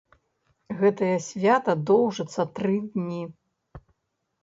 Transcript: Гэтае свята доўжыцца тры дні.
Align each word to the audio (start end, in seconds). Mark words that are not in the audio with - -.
Гэтае 0.79 1.11
свята 1.27 1.71
доўжыцца 1.91 2.41
тры 2.59 2.75
дні. 2.99 3.23